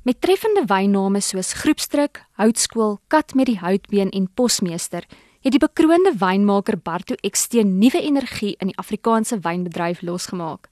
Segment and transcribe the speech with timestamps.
[0.00, 5.04] Met treffende wynname soos Groepsdruk, Houtskool, Kat met die Houtbeen en Posmeester,
[5.44, 10.70] het die bekroonde wynmaker Barto Eksteen nuwe energie in die Afrikaanse wynbedryf losgemaak.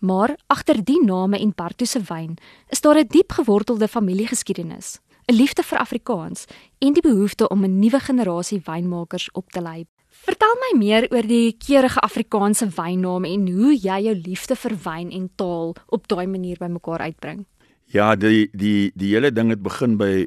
[0.00, 2.38] Maar agter die name en Barto se wyn
[2.68, 6.46] is daar 'n diep gewortelde familiegeskiedenis, 'n liefde vir Afrikaans
[6.78, 9.84] en die behoefte om 'n nuwe generasie wynmakers op te lei.
[10.08, 15.10] Vertel my meer oor die keurige Afrikaanse wynname en hoe jy jou liefde vir wyn
[15.10, 17.44] en taal op daai manier bymekaar uitbring.
[17.92, 20.24] Ja, die die die hele ding het begin by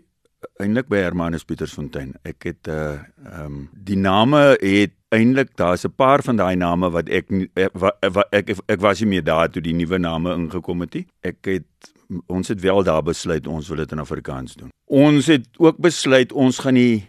[0.62, 2.14] eintlik by Hermanus Pietersfontein.
[2.22, 6.92] Ek het uh ehm um, die name het eintlik daar's 'n paar van daai name
[6.92, 7.26] wat ek
[7.74, 10.94] wat ek, ek ek ek was nie meer daar toe die nuwe name ingekom het
[10.94, 11.06] nie.
[11.22, 11.92] Ek het
[12.28, 14.70] ons het wel daar besluit ons wil dit in Afrikaans doen.
[14.86, 17.08] Ons het ook besluit ons gaan die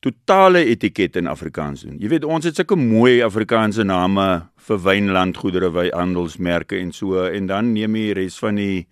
[0.00, 1.98] totale etiket in Afrikaans doen.
[1.98, 7.72] Jy weet ons het sulke mooi Afrikaanse name vir wynlandgoedere, wyhandelsmerke en so en dan
[7.72, 8.86] neem jy res van die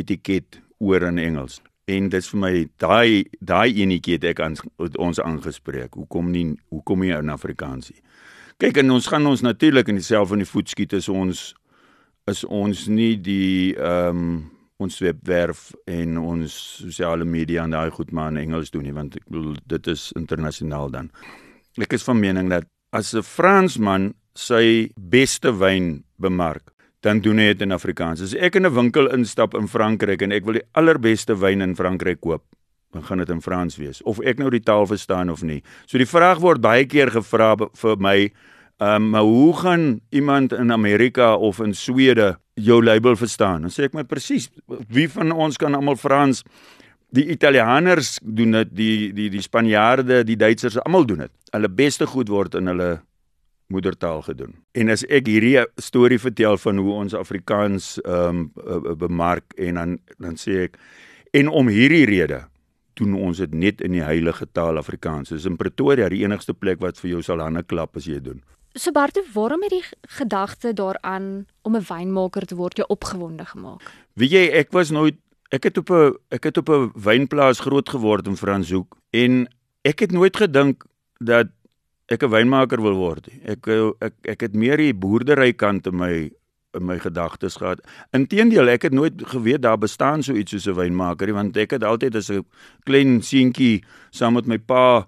[0.00, 4.56] etiket oor in Engels en dit is vir my daai daai enetjie het ek aan
[4.98, 5.96] ons aangespreek.
[5.98, 8.02] Hoekom nie hoekom nie in Afrikaans nie?
[8.60, 11.50] Kyk en ons gaan ons natuurlik in dieselfde van die voet skiet as ons
[12.30, 14.32] is ons nie die ehm um,
[14.80, 19.18] ons webwerf en ons sosiale media en daai goed maar in Engels doen nie want
[19.18, 21.10] ek bedoel dit is internasionaal dan.
[21.76, 22.64] Ek is van mening dat
[22.96, 28.20] as 'n Fransman sy beste wyn bemark dan doen hy dit in Afrikaans.
[28.20, 31.74] As ek in 'n winkel instap in Frankryk en ek wil die allerbeste wyn in
[31.76, 32.42] Frankryk koop,
[32.92, 35.62] dan gaan dit in Frans wees of ek nou die taal verstaan of nie.
[35.86, 38.30] So die vraag word baie keer gevra vir my,
[38.80, 43.62] ehm um, maar hoe gaan iemand in Amerika of in Swede jou label verstaan?
[43.62, 44.50] Dan sê ek my presies,
[44.88, 46.44] wie van ons kan almal Frans?
[47.12, 51.32] Die Italianers doen dit, die die die Spanjaarde, die Duitsers, almal doen dit.
[51.52, 53.00] Hulle beste goed word in hulle
[53.70, 54.54] moedertaal gedoen.
[54.74, 59.98] En as ek hierdie storie vertel van hoe ons Afrikaans ehm um, bemark en dan
[60.18, 60.78] dan sê ek
[61.32, 62.44] en om hierdie rede
[63.00, 65.30] doen ons dit net in die heilige taal Afrikaans.
[65.32, 68.32] Dis in Pretoria die enigste plek wat vir jou sal hande klap as jy dit
[68.32, 68.42] doen.
[68.78, 69.84] So Barte, waarom het die
[70.18, 73.82] gedagte daaraan om 'n wynmaker te word jou opgewonde gemaak?
[74.14, 75.16] Weet jy, ek was nooit
[75.50, 79.48] ek het op 'n ek het op 'n wynplaas groot geword in Franshoek en
[79.82, 80.84] ek het nooit gedink
[81.18, 81.48] dat
[82.10, 83.28] ek 'n wynmaker wil word.
[83.46, 83.66] Ek
[84.02, 86.30] ek ek het meer die boerdery kant in my
[86.74, 87.80] in my gedagtes gehad.
[88.14, 91.70] Inteendeel, ek het nooit geweet daar bestaan so iets soos 'n wynmaker nie, want ek
[91.70, 92.44] het altyd as 'n
[92.84, 95.06] klein seentjie saam met my pa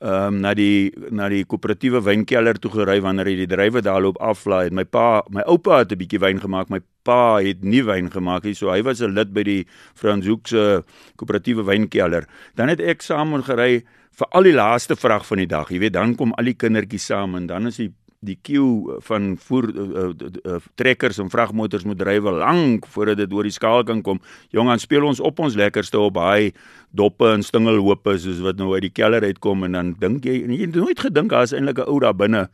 [0.00, 4.02] ehm um, na die na die koöperatiewe wynkelder toe gery wanneer hy die drywe daar
[4.02, 4.70] loop aflaai.
[4.70, 6.70] My pa, my oupa het 'n bietjie wyn gemaak.
[6.70, 10.82] My pa het nie wyn gemaak nie, so hy was 'n lid by die Franshoekse
[11.16, 12.26] koöperatiewe wynkelder.
[12.56, 13.84] Dan het ek saam met gery
[14.18, 15.70] vir al die laaste vrag van die dag.
[15.72, 17.92] Jy weet, dan kom al die kindertjies saam en dan is die
[18.22, 23.32] die queue van voer uh, uh, uh, trekkers en vragmotors moet drywe lank voordat dit
[23.34, 24.20] oor die skaal kan kom.
[24.54, 26.52] Jong, dan speel ons op ons lekkerste op baie
[26.94, 30.54] doppe en stingelhope soos wat nou uit die keller uitkom en dan dink jy en
[30.54, 32.46] jy het nooit gedink daar is eintlik 'n ou daar binne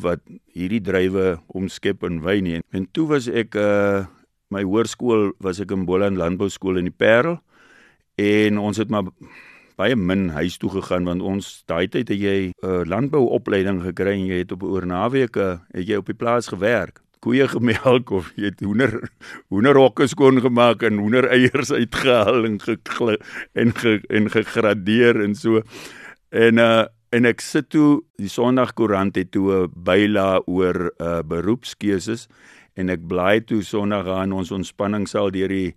[0.00, 0.20] wat
[0.56, 2.60] hierdie drywe omskep in wyn nie.
[2.72, 4.06] En toe was ek uh
[4.50, 7.40] my hoërskool was ek in Boland Landbou Skool in die Parel
[8.16, 9.04] en ons het maar
[9.78, 14.14] baie min huis toe gegaan want ons daai tyd het jy 'n uh, landbouopleiding gekry
[14.14, 17.00] en jy het op oor naweke het jy op die plaas gewerk.
[17.20, 19.10] Koeie gemelk of jy het hoender
[19.50, 22.78] hoenderhokke skoon gemaak en hoendereiers uitgehaal en ge,
[23.54, 25.62] en ge, en gegradeer en so.
[26.30, 26.84] En uh
[27.14, 32.26] en ek sit toe die Sondagkoerant het toe 'n byla oor uh beroepskeuses
[32.74, 35.74] en ek blaai toe Sondag aan ons ontspanning sal deur die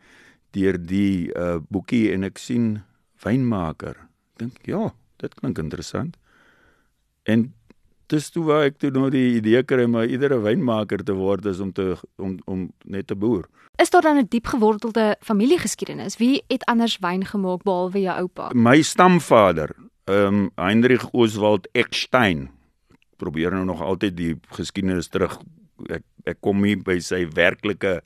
[0.52, 2.82] deur die uh boekie en ek sien
[3.24, 3.96] wynmaker.
[4.38, 6.18] Dink ja, dit klink interessant.
[7.24, 7.54] En
[8.12, 11.60] dis toe waar ek toe nou die idee kry om iedere wynmaker te word is
[11.64, 13.48] om te om om net te boer.
[13.78, 16.18] Is daar dan 'n diep gewortelde familiegeskiedenis?
[16.18, 18.50] Wie het anders wyn gemaak behalwe jou oupa?
[18.54, 19.76] My stamvader,
[20.06, 22.50] ehm um, Heinrich Oswald Eckstein.
[23.18, 25.40] Probeer nou nog altyd die geskiedenis terug.
[25.90, 28.02] Ek ek kom hier by sy werklike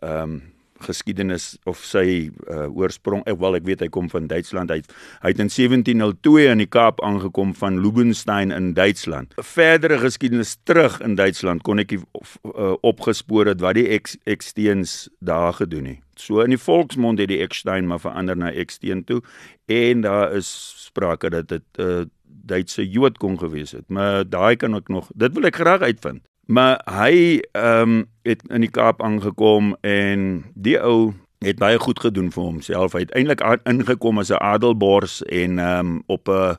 [0.00, 0.51] ehm um,
[0.82, 4.88] geskiedenis of sy uh, oorsprong ek wel ek weet hy kom van Duitsland uit.
[5.22, 9.34] Hy het in 1702 in die Kaap aangekom van Lubenstein in Duitsland.
[9.38, 13.88] Verdere geskiedenis terug in Duitsland kon ek uh, opgespoor het wat die
[14.24, 16.02] Eksteens daar gedoen het.
[16.20, 19.22] So in die volksmond het die Ekstein maar verander na Eksteen toe
[19.66, 20.50] en daar is
[20.88, 22.04] sprake dat dit 'n uh,
[22.44, 23.88] Duitse Jood kon gewees het.
[23.88, 28.42] Maar daai kan ek nog dit wil ek graag uitvind Maar hy ehm um, het
[28.50, 31.12] in die Kaap aangekom en die ou
[31.42, 32.92] het baie goed gedoen vir homself.
[32.92, 36.56] Hy het eintlik ingekom as 'n adelbors en ehm um, op 'n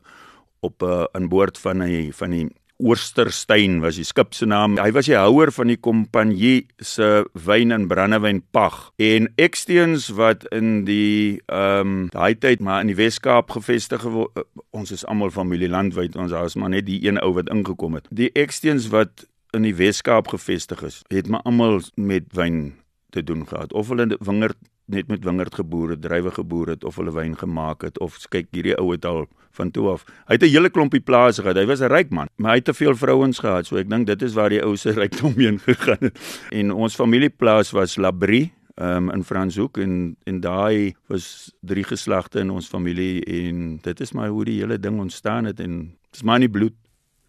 [0.59, 4.77] op 'n aan boord van 'n van die Oosterstein was die skip se naam.
[4.77, 8.91] Hy was die houer van die kompanjie se wyn en brandewyn pag.
[8.97, 14.25] En Eksteens wat in die ehm um, daai tyd maar in die Wes-Kaap gevestig uh,
[14.71, 16.15] ons is almal familie landwyd.
[16.15, 18.07] Ons daar's maar net die een ou wat ingekom het.
[18.09, 22.73] Die Eksteens wat in die Wes-Kaap gevestig is, het maar almal met wyn
[23.13, 23.73] te doen gehad.
[23.73, 27.85] Of hulle wingerd net met wingerd geboer het, druiwe geboer het of hulle wyn gemaak
[27.88, 29.23] het of kyk hierdie ou het al
[29.55, 30.03] van toe af.
[30.27, 31.57] Hy het 'n hele klompie plase gehad.
[31.57, 34.07] Hy was 'n ryk man, maar hy het te veel vrouens gehad, so ek dink
[34.07, 36.19] dit is waar die ou se rykdom heen gegaan het.
[36.51, 42.49] En ons familieplaas was Labrie um, in Franshoek en en daai was drie geslagte in
[42.49, 46.23] ons familie en dit is maar hoe die hele ding ontstaan het en dit is
[46.23, 46.73] maar nie bloed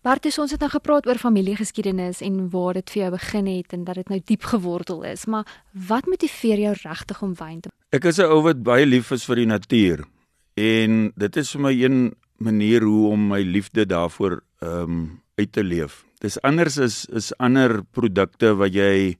[0.04, 3.86] Bartus, ons het nou gepraat oor familiegeskiedenis en waar dit vir jou begin het en
[3.86, 5.48] dat dit nou diep gewortel is, maar
[5.88, 9.24] wat motiveer jou regtig om wyn te Ek is 'n ou wat baie lief is
[9.24, 10.04] vir die natuur
[10.60, 15.52] en dit is vir my een manier hoe om my liefde daarvoor ehm um, uit
[15.52, 16.04] te leef.
[16.20, 19.16] Dis anders is is ander produkte wat jy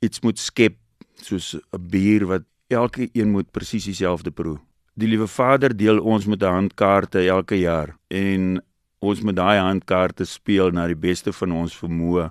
[0.00, 0.76] iets moet skep
[1.16, 4.58] soos 'n bier wat elke een moet presies dieselfde proe.
[4.94, 8.60] Die liewe Vader deel ons met 'n handkaarte elke jaar en
[8.98, 12.28] ons met daai handkaarte speel na die beste van ons vermoë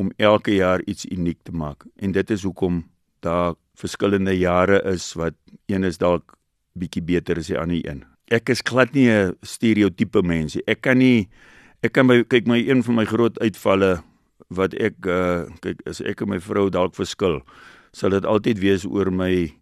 [0.00, 1.84] om elke jaar iets uniek te maak.
[1.96, 2.82] En dit is hoekom
[3.22, 5.34] daar verskillende jare is wat
[5.70, 6.34] een is dalk
[6.78, 8.02] bietjie beter as die ander een.
[8.32, 10.64] Ek is glad nie 'n stereotipe mens nie.
[10.66, 11.28] Ek kan nie
[11.82, 14.02] ek kan my kyk my een van my groot uitvalle
[14.48, 17.42] wat ek uh kyk as ek en my vrou dalk verskil,
[17.92, 19.52] sal dit altyd wees oor my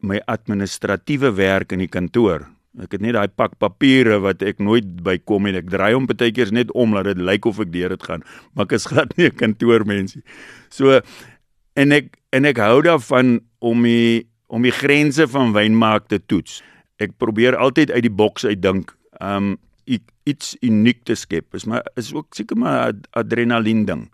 [0.00, 2.46] my administratiewe werk in die kantoor.
[2.82, 6.32] Ek het net daai pak papiere wat ek nooit bykom en ek draai hom baie
[6.34, 8.24] keer net om dat dit lyk of ek deur dit gaan,
[8.54, 10.22] maar ek is glad nie 'n kantoormensie.
[10.70, 11.00] So
[11.76, 16.62] en ek en ek hou daarvan om die om die grense van wynmaak te toets.
[16.98, 19.56] Ek probeer altyd uit die boks uitdink, um
[20.24, 21.54] iets uniek te skep.
[21.54, 24.10] Is maar is ook seker maar adrenalien ding.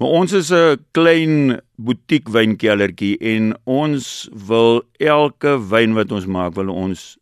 [0.00, 6.54] Maar ons is 'n klein butiek wynkellertjie en ons wil elke wyn wat ons maak,
[6.54, 7.18] wil ons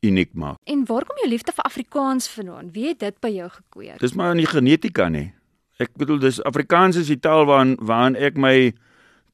[0.00, 0.56] uniek maak.
[0.64, 2.70] En waar kom jou liefde vir Afrikaans vandaan?
[2.72, 3.98] Wie het dit by jou gekweek?
[3.98, 5.30] Dis maar in die genetika nê.
[5.78, 8.72] Ek bedoel dis Afrikaans is die taal waarin waarin ek my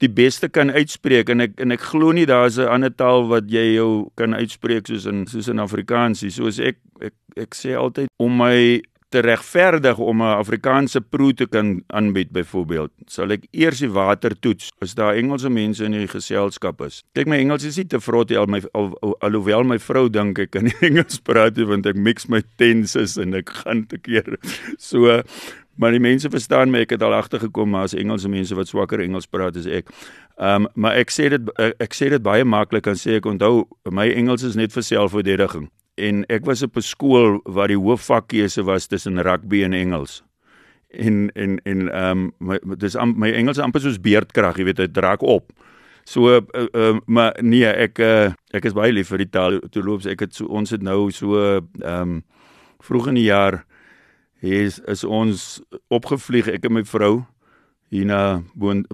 [0.03, 3.49] die beste kan uitspreek en ek en ek glo nie daar's 'n ander taal wat
[3.49, 6.31] jy jou kan uitspreek soos in soos in Afrikaans nie.
[6.31, 8.83] Soos ek ek ek sê altyd om my
[9.15, 14.35] te regverdig om 'n Afrikaanse proe te kan aanbied byvoorbeeld, sal ek eers die water
[14.41, 17.03] toets as daar Engelse mense in die geselskap is.
[17.15, 20.09] Kyk my Engels is nie te vrot nie al my al, al, alhoewel my vrou
[20.11, 24.39] dink ek kan Engels praat want ek mix my tenses en ek gaan te keer.
[24.79, 25.23] So
[25.77, 29.01] maar die mense verstaan my ek het al agtergekom maar as Engelse mense wat swakker
[29.01, 29.87] Engels praat as ek.
[30.39, 31.41] Ehm um, maar ek sê dit
[31.79, 35.71] ek sê dit baie maklik en sê ek onthou my Engels is net vir selfverdediging
[35.95, 40.23] en ek was op 'n skool waar die hoofvakkeuse was tussen rugby en Engels.
[40.91, 44.77] En en en ehm um, my dis am, my Engels amper soos beerdkrag, jy weet,
[44.77, 45.53] dit draak op.
[46.05, 46.41] So uh,
[46.73, 49.61] uh, maar nee, ek uh, ek is baie lief vir die taal.
[49.71, 52.23] Toe loop ek het so ons het nou so ehm um,
[52.85, 53.65] vroeg in die jaar
[54.41, 57.25] is is ons opgevlieg ek en my vrou
[57.89, 58.43] hier na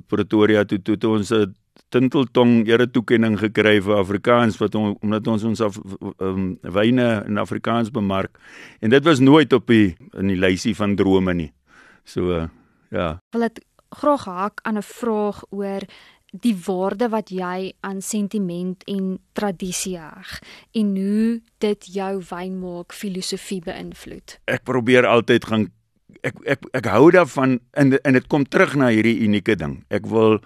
[0.06, 1.54] Pretoria toe toe, toe ons 'n
[1.90, 5.78] Tinteltong ere toekenning gekry vir Afrikaans wat on, omdat ons ons af,
[6.18, 8.38] um, wyne in Afrikaans bemark
[8.80, 11.50] en dit was nooit op die in die lysie van drome nie.
[12.04, 12.46] So uh,
[12.90, 13.18] ja.
[13.34, 15.82] Wil dit graag hak aan 'n vraag oor
[16.30, 20.38] die waarde wat jy aan sentiment en tradisie heg
[20.78, 24.38] en hoe dit jou wynmaak filosofie beïnvloed.
[24.46, 25.68] Ek probeer altyd gaan
[26.22, 29.80] ek ek ek hou daarvan en en dit kom terug na hierdie unieke ding.
[29.90, 30.38] Ek wil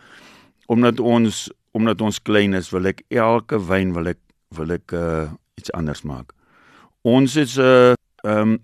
[0.67, 4.21] omdat ons omdat ons klein is, wil ek elke wyn wil ek
[4.55, 5.27] wil ek uh,
[5.59, 6.31] iets anders maak.
[7.03, 7.95] Ons is 'n uh,
[8.25, 8.59] ehm um,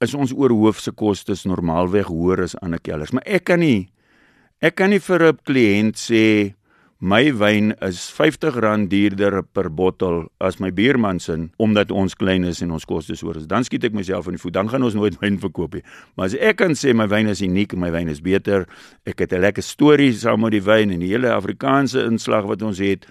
[0.00, 3.90] is ons oorhoofse kostes normaalweg hoër as ander kelders, maar ek kan nie
[4.60, 6.54] ek kan nie vir 'n kliënt sê
[7.00, 12.60] my wyn is R50 duurder per bottel as my buurman se omdat ons klein is
[12.60, 13.46] en ons kostes hoër is.
[13.48, 14.52] Dan skiet ek myself in die voet.
[14.52, 15.84] Dan gaan ons nooit wyn verkoop nie.
[16.16, 18.68] Maar as ek kan sê my wyn is uniek my wyn is beter,
[19.08, 22.62] ek het 'n lekker storie saam met die wyn en die hele Afrikaanse inslag wat
[22.62, 23.08] ons het,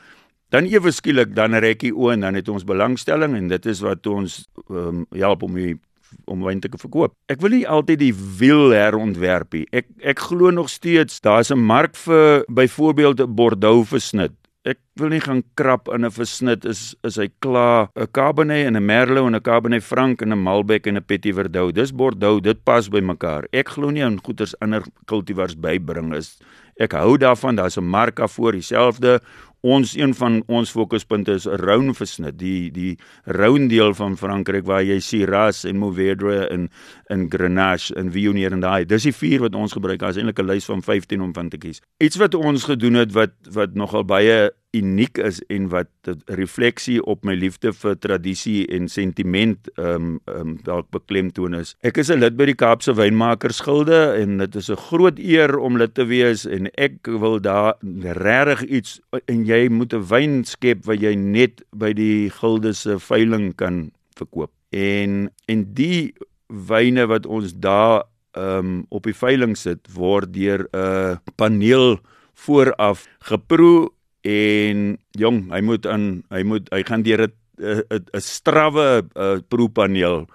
[0.50, 4.06] dan ewe skielik dan rekkie o en dan het ons belangstelling en dit is wat
[4.08, 5.78] ons um, help om die
[6.26, 7.14] om wyn te verkoop.
[7.28, 9.66] Ek wil nie altyd die wiel herontwerp nie.
[9.72, 14.32] Ek ek glo nog steeds daar's 'n mark vir byvoorbeeld 'n Bordeaux versnit.
[14.68, 18.76] Ek wil nie gaan krap in 'n versnit is is hy klaar 'n Cabernet en
[18.76, 21.74] 'n Merlot en 'n Cabernet Franc en 'n Malbec en 'n Petit Verdot.
[21.74, 23.48] Dis Bordeaux, dit pas by mekaar.
[23.54, 26.38] Ek glo nie aan goeters ander kultivars bybring is.
[26.80, 29.22] Ek hou daarvan, daar's 'n mark af voor dieselfde
[29.62, 34.84] ons een van ons fokuspunte is Rhône versnit, die die Rhône deel van Frankryk waar
[34.84, 36.70] jy Shiraz en Mourvedre en
[37.10, 38.86] in Grenache en Viognier en daai.
[38.86, 40.00] Dis die vier wat ons gebruik.
[40.00, 41.82] Daar's eintlik 'n lys van 15 om van te kies.
[41.98, 45.90] Iets wat ons gedoen het wat wat nogal baie uniek is en wat
[46.26, 51.76] refleksie op my liefde vir tradisie en sentiment ehm um, ehm um, dalk beklemtoon is.
[51.82, 55.78] Ek is 'n lid by die Kaapse Wynmakersgilde en dit is 'n groot eer om
[55.78, 60.86] lid te wees en ek wil daar regtig iets en jy moet 'n wyn skep
[60.86, 64.52] wat jy net by die gilde se veiling kan verkoop.
[64.72, 66.14] En en die
[66.48, 68.06] wyne wat ons daar
[68.38, 72.00] ehm um, op die veiling sit word deur 'n paneel
[72.34, 73.90] vooraf geproe
[74.22, 79.04] en jong, hy moet aan hy moet hy gaan deur 'n 'n strawwe
[79.50, 80.28] proepaneel.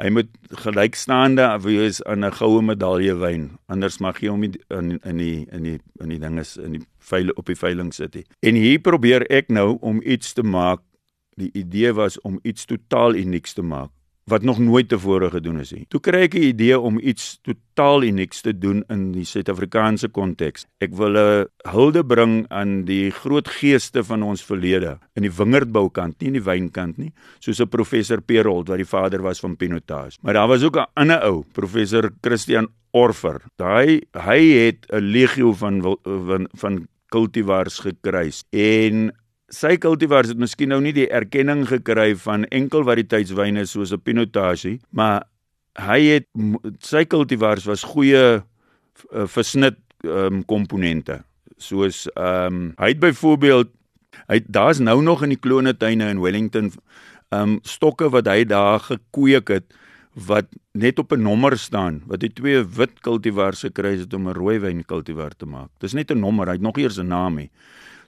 [0.00, 0.30] Hy moet
[0.64, 4.54] gelykstaande wees aan 'n goue medalje wyn, anders mag jy hom in
[5.04, 8.24] in die in die in die dinges in die veile op die veiling sit nie.
[8.40, 10.82] En hier probeer ek nou om iets te maak.
[11.40, 13.90] Die idee was om iets totaal unieks te maak
[14.30, 15.84] wat nog nooit tevore gedoen is nie.
[15.90, 20.66] Toe kry ek 'n idee om iets totaal unieks te doen in die Suid-Afrikaanse konteks.
[20.80, 26.20] Ek wil 'n hulde bring aan die groot geeste van ons verlede in die wingerdboukant,
[26.20, 30.18] nie in die wynkant nie, soos 'n professor Perold wat die vader was van Pinotage.
[30.22, 33.40] Maar daar was ook 'n ander ou, professor Christian Orfer.
[33.56, 39.12] Daai hy het 'n legio van van, van kultivars gekry en
[39.50, 44.78] sy kultivars het miskien nou nie die erkenning gekry van enkel variëteitswyne soos 'n Pinotage,
[44.90, 45.26] maar
[45.78, 46.26] hy het
[46.82, 51.22] sy kultivars was goeie uh, versnit um, komponente.
[51.58, 53.70] Soos ehm um, hy het byvoorbeeld
[54.28, 56.72] hy daar's nou nog in die klonetuine in Wellington
[57.30, 59.66] ehm um, stokke wat hy daar gekweek het
[60.14, 64.34] wat net op 'n nommer staan wat hy twee wit kultivars gekry het om 'n
[64.34, 65.70] rooi wyn kultivar te maak.
[65.78, 67.50] Dis net 'n nommer, hy het nog eers 'n naam nie.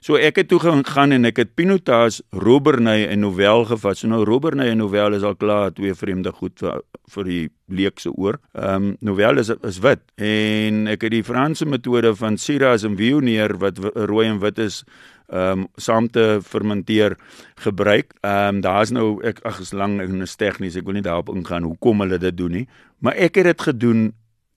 [0.03, 3.95] So ek het toe gegaan en ek het Pinotage, Robernet en Novel gevat.
[3.95, 6.81] So nou Robernet en Novel is al klaar twee vreemde goed vir
[7.13, 8.35] vir die leekse oor.
[8.51, 12.97] Ehm um, Novel is is wit en ek het die Franse metode van Shiraz en
[12.99, 14.81] Viognier wat rooi en wit is
[15.31, 17.15] ehm um, saam te fermenteer
[17.63, 18.11] gebruik.
[18.27, 20.75] Ehm um, daar's nou ek ag is lank en is tegnies.
[20.75, 22.67] Ek wil nie daarop ingaan hoekom hulle dit doen nie,
[22.99, 24.11] maar ek het dit gedoen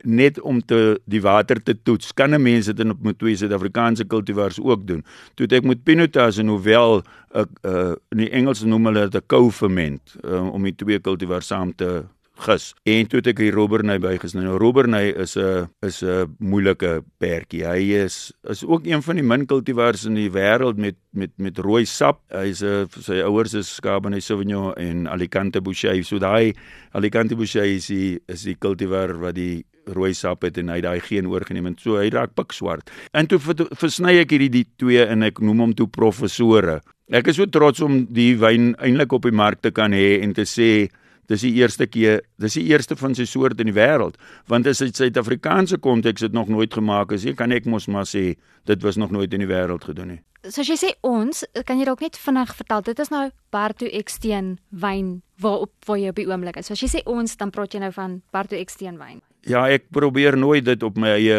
[0.04, 2.12] net om te die water te toets.
[2.14, 5.04] Kan 'n mens dit in op met twee Suid-Afrikaanse kultivars ook doen?
[5.34, 9.26] Toe ek met Pinotage en hoewel ek uh, in die Engels noem hulle dit 'n
[9.26, 12.04] co-ferment uh, om die twee kultivars saam te
[12.44, 12.72] gis.
[12.84, 14.42] En toe het ek die Robernet bygesny.
[14.44, 17.64] Nou Robernet is 'n is 'n moeilike pertjie.
[17.64, 21.58] Hy is is ook een van die min kultivars in die wêreld met met met
[21.58, 22.20] rooi sap.
[22.30, 26.06] Hy's 'n sy ouers is Cabernet Sauvignon en Alicante Bouschet.
[26.06, 26.54] So daai
[26.92, 31.00] Alicante Bouschet is die is die kultivar wat die rooi sap het en hy daai
[31.00, 32.90] geen oorgeneem en so hy raak pikswart.
[33.14, 36.80] En toe versny ek hierdie die twee en ek noem hom toe professore.
[37.14, 40.32] Ek is so trots om die wyn eintlik op die mark te kan hê en
[40.34, 40.88] te sê
[41.30, 44.16] dis die eerste keer, dis die eerste van sy soort in die wêreld,
[44.50, 48.36] want as dit Suid-Afrikaanse konteks het nog nooit gemaak is, kan ek mos maar sê
[48.66, 50.22] dit was nog nooit in die wêreld gedoen nie.
[50.46, 53.88] So as jy sê ons, kan jy dalk net vinnig vertel, dit is nou Barto
[53.90, 56.68] Xteen wyn waarop waar jy op die oomblik is.
[56.70, 59.24] So as jy sê ons, dan praat jy nou van Barto Xteen wyn.
[59.46, 61.38] Ja, ek probeer nooit dit op my eie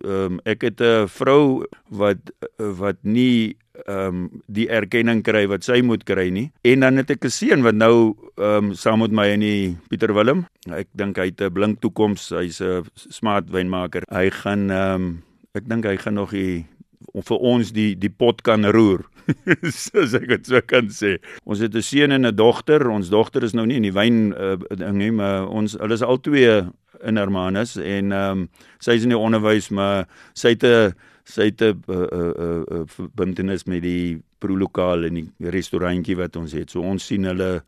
[0.00, 3.56] ehm um, ek het 'n vrou wat wat nie
[3.86, 6.50] ehm um, die erkenning kry wat sy moet kry nie.
[6.64, 9.76] En dan het ek 'n seun wat nou ehm um, saam met my in die
[9.88, 10.46] Pieter Willem.
[10.70, 12.30] Ek dink hy het 'n blink toekoms.
[12.30, 14.02] Hy's 'n smart wynmaker.
[14.10, 15.22] Hy gaan ehm um,
[15.54, 16.66] ek dink hy gaan nog die
[17.12, 19.04] vir ons die die pot kan roer.
[19.70, 21.18] Soos ek dit so kan sê.
[21.44, 22.88] Ons het 'n seun en 'n dogter.
[22.90, 26.02] Ons dogter is nou nie in die wyn uh, ding nie, maar ons hulle is
[26.02, 26.64] al twee
[27.04, 30.94] in Hermanus en ehm um, sy is in die onderwys maar sy het 'n
[31.24, 36.52] sy het 'n uh, uh, uh, verbintenis met die proelokaal en die restaurantjie wat ons
[36.52, 36.70] het.
[36.70, 37.62] So ons sien hulle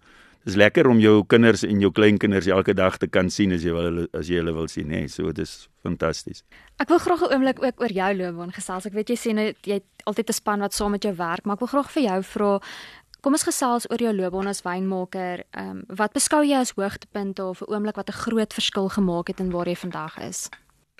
[0.46, 3.72] Dis lekker om jou kinders en jou kleinkinders elke dag te kan sien as jy
[3.74, 5.00] wil as jy hulle wil sien, hè.
[5.10, 6.44] So dit is fantasties.
[6.78, 8.86] Ek wil graag 'n oomblik ook oor jou loopbaan gesels.
[8.86, 11.44] Ek weet jy sê net jy het altyd 'n span wat saam met jou werk,
[11.44, 12.60] maar ek wil graag vir jou vra
[13.26, 15.40] Kom ons gesels oor jou loopbaan as wynmaker.
[15.58, 19.26] Ehm um, wat beskou jy as hoogtepunte of 'n oomblik wat 'n groot verskil gemaak
[19.26, 20.48] het in waar jy vandag is?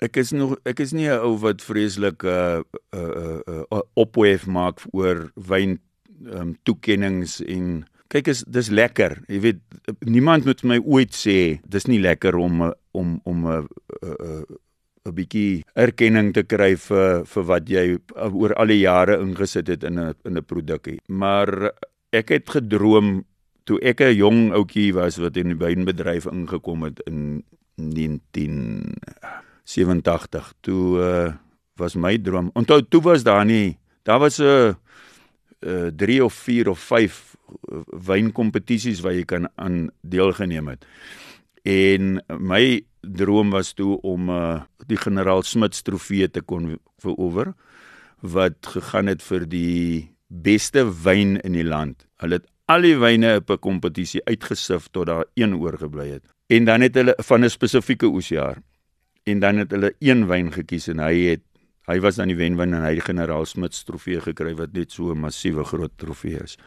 [0.03, 2.61] Ek is nog ek is nie 'n ou wat vreeslik 'n uh,
[2.93, 5.79] uh, uh, uh, opwef maak oor wyn
[6.25, 9.23] ehm um, toekennings en kyk is dis lekker.
[9.27, 9.59] Jy weet
[9.99, 13.67] niemand moet my ooit sê dis nie lekker om om om 'n
[14.03, 14.45] 'n
[15.05, 19.83] 'n bietjie erkenning te kry vir vir wat jy oor al die jare ingesit het
[19.83, 20.99] in 'n in 'n produk.
[21.07, 21.71] Maar
[22.09, 23.25] ek het gedroom
[23.63, 27.43] toe ek 'n jong ouetjie was wat in die wynbedryf ingekom het in
[27.75, 31.33] 1987 toe uh,
[31.75, 34.73] was my droom onthou toe was daar nie daar was 'n uh
[35.95, 37.35] 3 of 4 of 5
[38.05, 40.85] wynkompetisies waar jy kan aan deelgeneem het.
[41.67, 47.53] En my droom was toe om uh die generaal Smits trofee te kon verower
[48.21, 52.05] wat gegaan het vir die beste wyn in die land.
[52.21, 56.23] Hulle het al die wyne op 'n kompetisie uitgesif tot daar een oorgebly het.
[56.47, 58.57] En dan het hulle van 'n spesifieke oesjaar.
[59.23, 61.41] En dan het hulle een wyn gekies en hy het
[61.87, 64.91] hy was dan die wenwen en hy het die generaal Smits trofee gekry wat net
[64.91, 66.57] so 'n massiewe groot trofee is.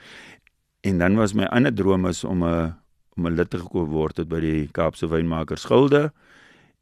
[0.81, 2.75] En dan was my ander droom is om 'n
[3.17, 6.13] om 'n lid te geword het by die Kaapse Wynmakers Gilde.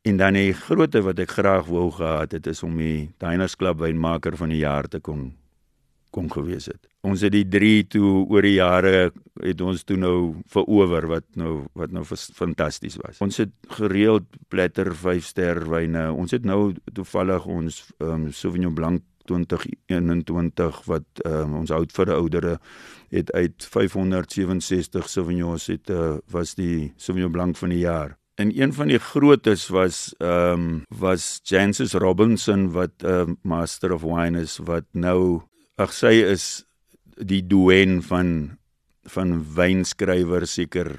[0.03, 3.79] En dan die grootte wat ek graag wou gehad het is om die Diners Club
[3.79, 5.35] Wynmaker van die jaar te kon
[6.11, 6.89] kon gewees het.
[7.07, 9.11] Ons het die 3 toe oor die jare
[9.43, 13.21] het ons toe nou verower wat nou wat nou fantasties was.
[13.25, 16.09] Ons het gereeld platter 5 ster wyne.
[16.13, 22.17] Ons het nou toevallig ons um, Sauvignon Blanc 2021 wat um, ons oud vir die
[22.17, 22.55] oudere
[23.13, 28.17] het uit 567 Sauvignons het uh, was die Sauvignon Blanc van die jaar.
[28.39, 33.93] En een van die grootes was ehm um, was Jancis Robinson wat 'n uh, master
[33.93, 35.43] of wine is wat nou
[35.79, 36.65] ag sy is
[37.19, 38.59] die doen van
[39.09, 40.99] van wynskrywers seker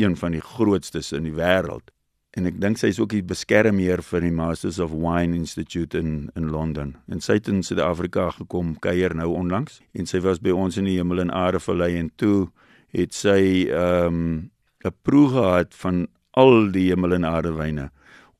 [0.00, 1.94] een van die grootstes in die wêreld
[2.34, 6.30] en ek dink sy is ook die beskermheer vir die Masters of Wine Institute in
[6.34, 6.96] in Londen.
[7.06, 10.88] En sy het in Suid-Afrika gekom kuier nou onlangs en sy was by ons in
[10.88, 12.48] die Hemel en Aarde Vallei en toe
[12.94, 14.50] het sy ehm um,
[14.84, 17.90] 'n proe gehad van al die Hemel en Aarde wyne.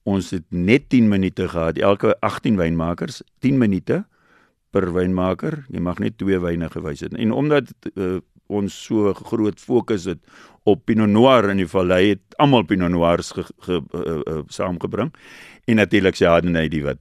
[0.04, 4.04] Ons het net 10 minute gehad, elke 18 wynmakers, 10 minute
[4.74, 5.62] per wynmaker.
[5.72, 7.14] Jy mag net twee wyne gewys het.
[7.14, 8.18] En omdat uh,
[8.52, 10.20] ons so groot fokus het
[10.68, 15.12] op Pinot Noir in die vallei het almal Pinot Noirs ge, ge, uh, uh, saamgebring.
[15.70, 17.00] En natuurlik Chardonnay die wat.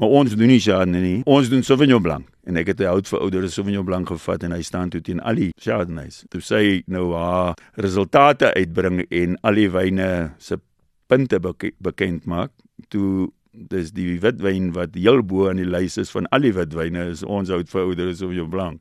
[0.00, 1.20] Maar ons doen nie Chardonnay nie.
[1.28, 2.28] Ons doen Sauvignon Blanc.
[2.48, 5.34] En ek het 'n oud verouderde Sauvignon Blanc gevat en hy staan toe teen al
[5.34, 6.24] die Chardonnays.
[6.28, 10.58] Toe sê nou haar resultate uitbring en al die wyne se
[11.06, 12.50] punte beke, bekend maak
[12.88, 17.08] toe dis die witwyn wat heel bo aan die lys is van al die witwyne
[17.12, 18.80] is ons oud verouderde Sauvignon Blanc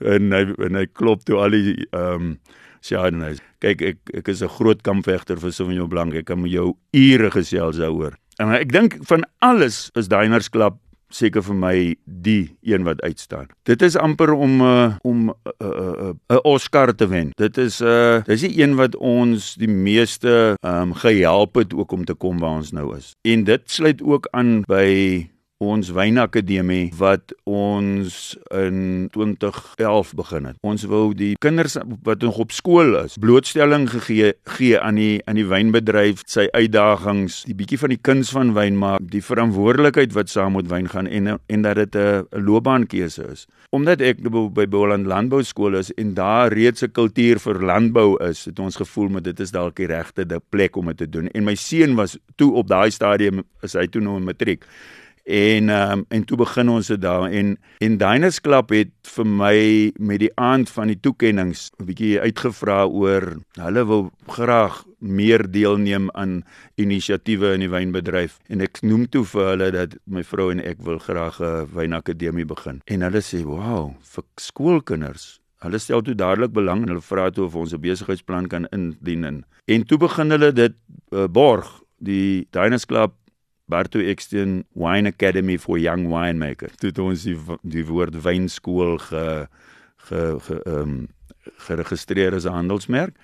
[0.00, 2.38] en hy en hy klop toe al die ehm um,
[2.86, 3.34] Chardonnay.
[3.64, 6.14] Kyk, ek ek is 'n groot kampvegter vir Sauvignon Blanc.
[6.14, 8.14] Ek kan met jou ure gesels daaroor.
[8.38, 10.78] En ek dink van alles is Diners Club
[11.16, 13.48] seker vir my die een wat uitstaan.
[13.68, 17.30] Dit is amper om uh, om 'n uh, uh, uh, Oscar te wen.
[17.34, 21.92] Dit is 'n uh, dis die een wat ons die meeste um, gehelp het ook
[21.92, 23.14] om te kom waar ons nou is.
[23.22, 25.28] En dit sluit ook aan by
[25.64, 30.58] ons wynakademie wat ons in 2011 begin het.
[30.66, 35.40] Ons wou die kinders wat nog op skool is, blootstelling gegee gee aan die aan
[35.40, 40.32] die wynbedryf, sy uitdagings, die bietjie van die kuns van wyn maak, die verantwoordelikheid wat
[40.32, 43.46] saam met wyn gaan en en dat dit 'n loopbaankeuse is.
[43.70, 44.20] Omdat ek
[44.54, 48.76] by Boland Landbou Skool is en daar reeds 'n kultuur vir landbou is, het ons
[48.76, 51.28] gevoel met dit is dalk die regte plek om dit te doen.
[51.28, 54.64] En my seun was toe op daai stadium is hy toe nou in matriek
[55.26, 57.30] en um, en toe begin ons dit daar.
[57.30, 59.56] En en Diners Club het vir my
[59.98, 66.10] met die aand van die toekenninge 'n bietjie uitgevra oor hulle wil graag meer deelneem
[66.10, 68.38] aan inisiatiewe in die wynbedryf.
[68.48, 72.46] En ek noem toe vir hulle dat my vrou en ek wil graag 'n wynakademie
[72.46, 72.80] begin.
[72.86, 75.40] En hulle sê wow vir skoolkinders.
[75.58, 79.24] Hulle stel toe dadelik belang en hulle vra toe of ons 'n besigheidsplan kan indien
[79.24, 80.74] en, en toe begin hulle dit
[81.10, 81.82] uh, borg.
[81.98, 83.12] Die Diners Club
[83.66, 86.76] Bartu Eksteen Wine Academy for Young Winemakers.
[86.82, 89.26] Dit ons die, die woord wynskool ge
[90.06, 91.08] ge ge ehm um,
[91.62, 93.14] geregistreer as 'n handelsmerk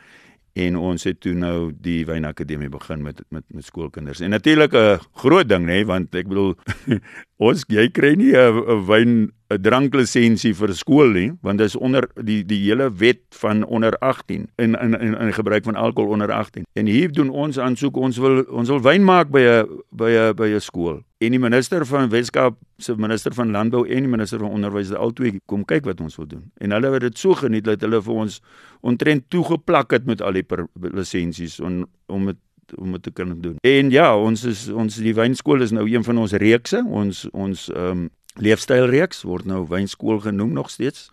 [0.53, 4.21] en ons het toe nou die wynakademie begin met met met skoolkinders.
[4.21, 6.55] En natuurlik 'n groot ding nê, want ek bedoel
[7.49, 12.09] ons jy kry nie 'n wyn 'n dranklisensie vir skool nie, want dit is onder
[12.15, 16.33] die die hele wet van onder 18 in in in, in gebruik van alkohol onder
[16.33, 16.65] 18.
[16.73, 20.35] En hier doen ons aansoek, ons wil ons wil wyn maak by 'n by 'n
[20.35, 21.03] by 'n skool.
[21.19, 24.99] En die minister van Weskaap se minister van landbou en die minister van onderwys het
[24.99, 26.51] albei kom kyk wat ons wil doen.
[26.59, 28.41] En hulle het dit so geniet dat hulle vir ons
[28.81, 32.39] ontrent toegeplak het met al die lisensies om om het
[32.77, 33.57] om dit te kan doen.
[33.61, 36.83] En ja, ons is ons die wynskool is nou een van ons reekse.
[36.89, 41.11] Ons ons ehm um, leefstylreeks word nou wynskool genoem nog steeds.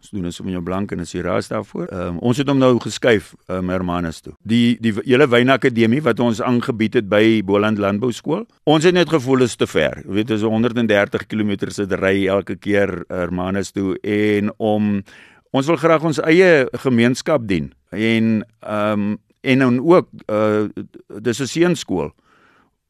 [0.00, 1.90] Ons doen so met jou blank en as jy raas daarvoor.
[1.92, 4.32] Ehm um, ons het hom nou geskuif um, Hermanus toe.
[4.48, 8.46] Die die hele wynakademie wat ons aangebied het by Boland Landbou Skool.
[8.64, 10.00] Ons het net gevoel is te ver.
[10.06, 15.02] Jy weet dis 130 km se ry elke keer Hermanus toe en om
[15.50, 17.72] ons wil graag ons eie gemeenskap dien.
[17.90, 20.68] En ehm um, en dan ook uh
[21.20, 22.10] dis 'n seunskool.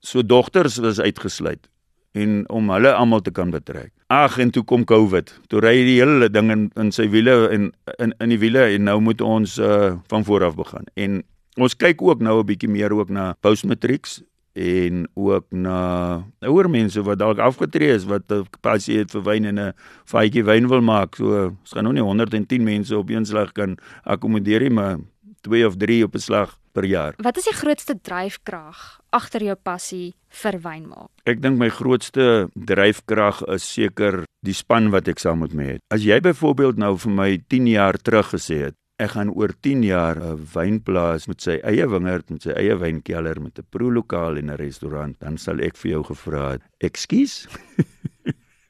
[0.00, 1.70] So dogters was uitgesluit
[2.12, 3.92] en om hulle almal te kan betrek.
[4.10, 5.30] Ag en toe kom Covid.
[5.48, 8.88] Toe ry die hele ding in in sy wiele en in in die wiele en
[8.90, 10.88] nou moet ons uh van voor af begin.
[10.94, 11.22] En
[11.56, 17.02] ons kyk ook nou 'n bietjie meer ook na postmatrieks en ook na ouer mense
[17.02, 19.72] wat dalk afgetree is wat 'n passie het vir wyn en 'n
[20.04, 21.14] faadjie wyn wil maak.
[21.14, 24.98] So ons gaan nou nie 110 mense op een slag kan akkommodeer nie, maar
[25.40, 27.14] 2 of 3 op 'n slag per jaar.
[27.18, 31.10] Wat is die grootste dryfkrag agter jou passie vir wyn maak?
[31.26, 35.82] Ek dink my grootste dryfkrag is seker die span wat ek saam met my het.
[35.90, 39.82] As jy byvoorbeeld nou vir my 10 jaar terug gesê het ek gaan oor 10
[39.82, 44.50] jaar 'n wynplaas met sy eie wingerd met sy eie wynkelder met 'n proelokaal en
[44.50, 47.48] 'n restaurant, dan sal ek vir jou gevra het, "Ekskuus?"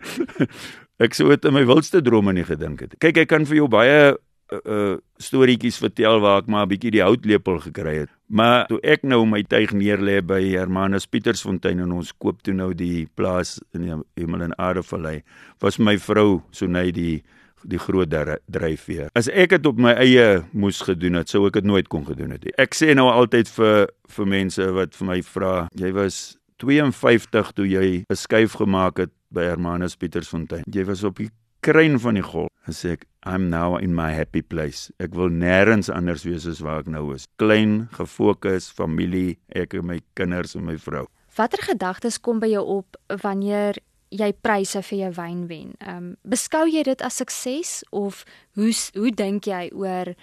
[1.04, 2.94] ek sou dit in my wildste drome nie gedink het.
[2.98, 4.16] Kyk, ek kan vir jou baie
[4.64, 8.10] uh storieetjies vertel waar ek maar 'n bietjie die houtlepel gekry het.
[8.26, 12.74] Maar toe ek nou my tuig neerlê by Hermanus Pietersfontein en ons koop toe nou
[12.74, 15.22] die plaas in die Hemel en Aarde Vallei,
[15.60, 17.22] was my vrou so net die
[17.62, 18.08] die groot
[18.48, 19.10] dryfveer.
[19.14, 22.30] As ek dit op my eie moes gedoen het, sou ek dit nooit kon gedoen
[22.30, 22.46] het.
[22.58, 27.66] Ek sê nou altyd vir vir mense wat vir my vra, jy was 52 toe
[27.66, 30.64] jy 'n skuif gemaak het by Hermanus Pietersfontein.
[30.66, 31.30] Jy was op die
[31.60, 32.50] kruin van die golf.
[32.68, 34.88] En sê ek, I'm now in my happy place.
[35.02, 37.26] Ek wil nêrens anders wees as waar ek nou is.
[37.40, 41.06] Klein, gefokus, familie, ek en my kinders en my vrou.
[41.36, 43.78] Watter gedagtes kom by jou op wanneer
[44.10, 45.72] jy pryse vir jou wyn wen.
[45.78, 48.24] Ehm um, beskou jy dit as sukses of
[48.58, 50.14] hoe hoe dink jy oor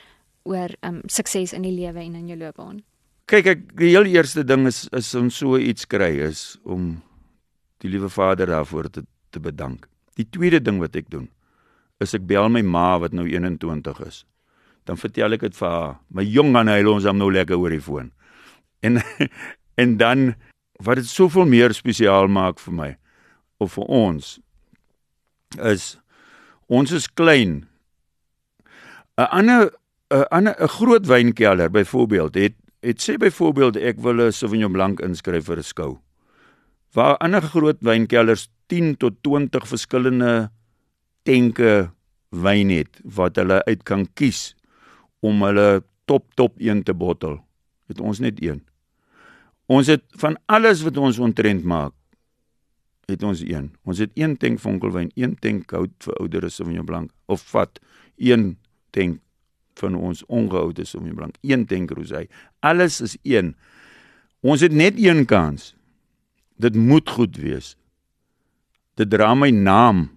[0.43, 2.81] oor ehm um, sukses in die lewe en in jou loopbaan?
[3.27, 6.97] Kyk ek die heel eerste ding is is om so iets kry is om
[7.83, 9.87] die liewe Vader daarvoor te te bedank.
[10.17, 11.29] Die tweede ding wat ek doen
[12.03, 14.23] is ek bel my ma wat nou 21 is.
[14.85, 15.95] Dan vertel ek dit vir haar.
[16.13, 18.11] My jong man hy ons hom nou lekker oor die foon.
[18.85, 19.01] En
[19.81, 20.33] en dan
[20.81, 22.91] wat dit soveel meer spesiaal maak vir my
[23.61, 24.37] of vir ons
[25.63, 25.97] is
[26.67, 27.65] ons is klein.
[29.17, 29.71] 'n ander
[30.11, 34.99] 'n ander 'n groot wynkelder byvoorbeeld het het sê byvoorbeeld ek wil 'n Sauvignon Blanc
[34.99, 35.99] inskryf vir 'n skou.
[36.93, 40.49] Waar ander groot wynkelders 10 tot 20 verskillende
[41.27, 41.89] tenke
[42.29, 44.55] wyn het wat hulle uit kan kies
[45.25, 47.39] om hulle top top een te bottel.
[47.87, 48.61] Het ons net een.
[49.67, 51.93] Ons het van alles wat ons ontrent maak
[53.07, 53.69] het ons een.
[53.87, 57.79] Ons het een tank vonkelwyn, een tank hout vir ouderes Sauvignon Blanc of vat
[58.19, 58.57] een
[58.95, 59.21] tank
[59.79, 62.25] van ons ongehoude Sauvignon Blanc, een tank rosé.
[62.59, 63.53] Alles is een.
[64.43, 65.73] Ons het net een kans.
[66.59, 67.75] Dit moet goed wees.
[68.97, 70.07] Dit dra my naam.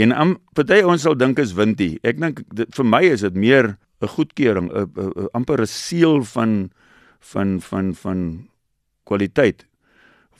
[0.00, 1.98] En am party ons sal dink is wintie.
[2.06, 6.70] Ek dink vir my is dit meer 'n goedkeuring, 'n amper 'n seël van
[7.20, 8.48] van van van
[9.04, 9.66] kwaliteit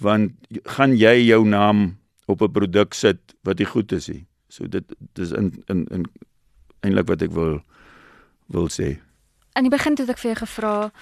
[0.00, 0.32] want
[0.76, 4.26] gaan jy jou naam op 'n produk sit wat nie goed is nie.
[4.48, 6.04] So dit dis in in in
[6.80, 7.62] eintlik wat ek wil
[8.46, 8.98] wil sê.
[9.52, 10.92] Aan die begin het ek vir jou gevra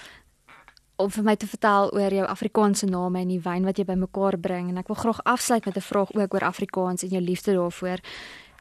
[0.99, 4.37] om vir my te vertel oor jou Afrikaanse name en die wyn wat jy bymekaar
[4.41, 7.53] bring en ek wil graag afsluit met 'n vraag ook oor Afrikaans en jou liefde
[7.53, 7.99] daarvoor.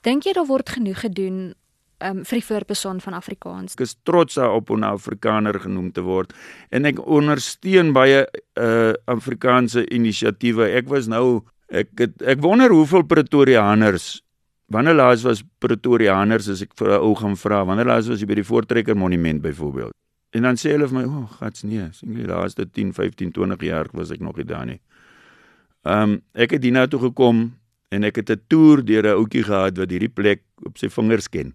[0.03, 1.55] Dink jy daar word genoeg gedoen
[2.01, 3.75] um, vir die voorpersoon van Afrikaans.
[3.75, 6.33] Ek is trots daarop om 'n Afrikaner genoem te word
[6.71, 10.71] en ek ondersteun baie uh Afrikaanse inisiatiewe.
[10.79, 14.23] Ek was nou ek het, ek wonder hoeveel Pretoriaaners
[14.69, 18.27] wanneer laas was Pretoriaaners as ek vir 'n ou gaan vra wanneer laas was jy
[18.27, 19.93] by die Voortrekker Monument byvoorbeeld.
[20.39, 23.33] En dan sê hulle vir my, "O, oh, gats nee, sien jy laaste 10, 15,
[23.33, 24.81] 20 jaar was ek nog nie daar nie."
[25.85, 27.55] Ehm um, ek het hierna toe gekom
[27.91, 31.29] en ek het 'n toer deur 'n ouetjie gehad wat hierdie plek op sy vingers
[31.29, 31.55] ken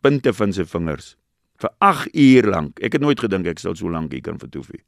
[0.00, 1.14] punte van sy vingers
[1.56, 2.80] vir 8 uur lank.
[2.84, 4.82] Ek het nooit gedink ek sal so lank hier kan vertoef nie.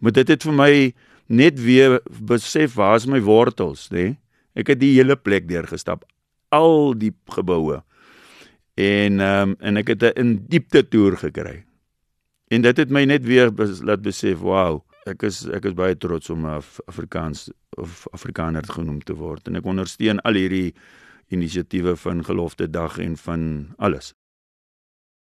[0.00, 0.72] Maar dit het vir my
[1.28, 4.16] net weer besef waar is my wortels, nê?
[4.56, 6.04] Ek het die hele plek deurgestap,
[6.54, 7.82] al die geboue.
[8.80, 11.64] En ehm um, en ek het 'n in diepte toer gekry.
[12.54, 14.76] En dit het my net weer bes, laat besef, wow,
[15.10, 17.48] ek is ek is baie trots om Af Afrikaans
[17.82, 20.68] of Afrikaner genoem te word en ek ondersteun al hierdie
[21.34, 23.48] inisiatiewe van gelofte dag en van
[23.82, 24.12] alles.